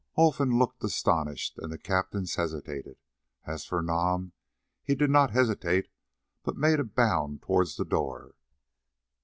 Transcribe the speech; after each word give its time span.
Olfan 0.17 0.57
looked 0.57 0.83
astonished 0.83 1.59
and 1.59 1.71
the 1.71 1.77
captains 1.77 2.33
hesitated. 2.33 2.97
As 3.45 3.65
for 3.65 3.83
Nam, 3.83 4.31
he 4.81 4.95
did 4.95 5.11
not 5.11 5.29
hesitate, 5.29 5.89
but 6.41 6.57
made 6.57 6.79
a 6.79 6.83
bound 6.83 7.43
towards 7.43 7.75
the 7.75 7.85
door. 7.85 8.33